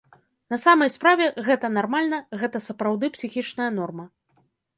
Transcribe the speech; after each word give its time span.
На 0.51 0.57
самай 0.61 0.87
справе, 0.95 1.27
гэта 1.47 1.65
нармальна, 1.77 2.17
гэта 2.41 2.57
сапраўды 2.69 3.05
псіхічная 3.19 3.71
норма. 3.79 4.05